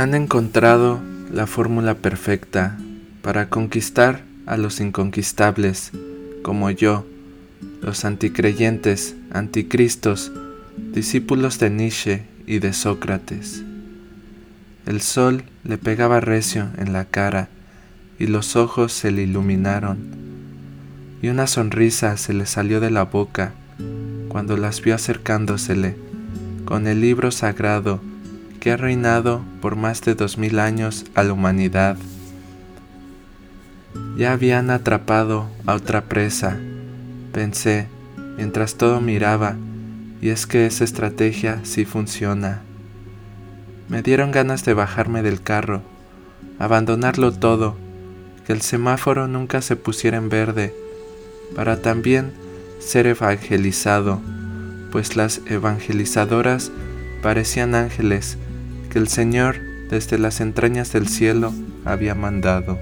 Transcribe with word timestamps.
Han 0.00 0.14
encontrado 0.14 0.98
la 1.30 1.46
fórmula 1.46 1.94
perfecta 1.94 2.78
para 3.20 3.50
conquistar 3.50 4.22
a 4.46 4.56
los 4.56 4.80
inconquistables, 4.80 5.92
como 6.42 6.70
yo, 6.70 7.04
los 7.82 8.06
anticreyentes, 8.06 9.14
anticristos, 9.30 10.32
discípulos 10.94 11.58
de 11.58 11.68
Nietzsche 11.68 12.22
y 12.46 12.60
de 12.60 12.72
Sócrates. 12.72 13.62
El 14.86 15.02
sol 15.02 15.42
le 15.64 15.76
pegaba 15.76 16.20
recio 16.20 16.70
en 16.78 16.94
la 16.94 17.04
cara 17.04 17.50
y 18.18 18.26
los 18.26 18.56
ojos 18.56 18.94
se 18.94 19.10
le 19.10 19.24
iluminaron, 19.24 19.98
y 21.20 21.28
una 21.28 21.46
sonrisa 21.46 22.16
se 22.16 22.32
le 22.32 22.46
salió 22.46 22.80
de 22.80 22.90
la 22.90 23.04
boca 23.04 23.52
cuando 24.28 24.56
las 24.56 24.80
vio 24.80 24.94
acercándosele 24.94 25.94
con 26.64 26.86
el 26.86 27.02
libro 27.02 27.30
sagrado 27.30 28.00
que 28.60 28.70
ha 28.70 28.76
reinado 28.76 29.42
por 29.62 29.74
más 29.74 30.02
de 30.02 30.14
dos 30.14 30.36
mil 30.36 30.58
años 30.58 31.06
a 31.14 31.24
la 31.24 31.32
humanidad. 31.32 31.96
Ya 34.16 34.32
habían 34.32 34.70
atrapado 34.70 35.46
a 35.66 35.74
otra 35.74 36.02
presa, 36.02 36.58
pensé, 37.32 37.88
mientras 38.36 38.74
todo 38.74 39.00
miraba, 39.00 39.56
y 40.20 40.28
es 40.28 40.46
que 40.46 40.66
esa 40.66 40.84
estrategia 40.84 41.60
sí 41.62 41.86
funciona. 41.86 42.60
Me 43.88 44.02
dieron 44.02 44.30
ganas 44.30 44.64
de 44.64 44.74
bajarme 44.74 45.22
del 45.22 45.42
carro, 45.42 45.80
abandonarlo 46.58 47.32
todo, 47.32 47.76
que 48.46 48.52
el 48.52 48.60
semáforo 48.60 49.26
nunca 49.26 49.62
se 49.62 49.74
pusiera 49.74 50.18
en 50.18 50.28
verde, 50.28 50.74
para 51.56 51.80
también 51.80 52.32
ser 52.78 53.06
evangelizado, 53.06 54.20
pues 54.92 55.16
las 55.16 55.40
evangelizadoras 55.46 56.70
parecían 57.22 57.74
ángeles 57.74 58.36
que 58.90 58.98
el 58.98 59.08
Señor 59.08 59.56
desde 59.88 60.18
las 60.18 60.40
entrañas 60.40 60.92
del 60.92 61.08
cielo 61.08 61.52
había 61.84 62.14
mandado. 62.14 62.78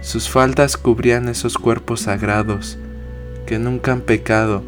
Sus 0.00 0.28
faldas 0.28 0.76
cubrían 0.76 1.28
esos 1.28 1.58
cuerpos 1.58 2.02
sagrados 2.02 2.78
que 3.46 3.58
nunca 3.58 3.92
han 3.92 4.00
pecado, 4.00 4.62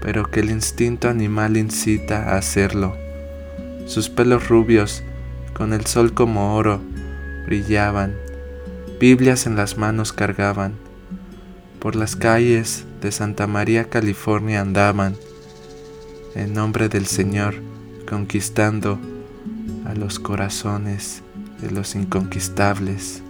pero 0.00 0.30
que 0.30 0.40
el 0.40 0.50
instinto 0.50 1.08
animal 1.08 1.56
incita 1.56 2.30
a 2.30 2.36
hacerlo. 2.36 2.96
Sus 3.86 4.08
pelos 4.08 4.48
rubios, 4.48 5.02
con 5.54 5.72
el 5.72 5.86
sol 5.86 6.14
como 6.14 6.54
oro, 6.56 6.80
brillaban, 7.46 8.14
Biblias 9.00 9.46
en 9.46 9.56
las 9.56 9.76
manos 9.76 10.12
cargaban, 10.12 10.74
por 11.78 11.96
las 11.96 12.16
calles 12.16 12.84
de 13.02 13.12
Santa 13.12 13.46
María, 13.46 13.90
California 13.90 14.60
andaban, 14.60 15.16
en 16.34 16.54
nombre 16.54 16.88
del 16.88 17.06
Señor, 17.06 17.56
conquistando 18.14 18.96
a 19.86 19.94
los 19.94 20.20
corazones 20.20 21.24
de 21.60 21.72
los 21.72 21.96
inconquistables. 21.96 23.23